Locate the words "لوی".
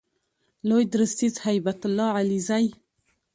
0.69-0.83